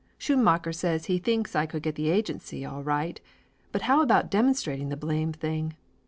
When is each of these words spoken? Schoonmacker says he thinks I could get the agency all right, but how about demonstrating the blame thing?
Schoonmacker 0.17 0.73
says 0.73 1.05
he 1.05 1.19
thinks 1.19 1.55
I 1.55 1.67
could 1.67 1.83
get 1.83 1.93
the 1.93 2.09
agency 2.09 2.65
all 2.65 2.81
right, 2.81 3.21
but 3.71 3.83
how 3.83 4.01
about 4.01 4.31
demonstrating 4.31 4.89
the 4.89 4.97
blame 4.97 5.31
thing? 5.31 5.75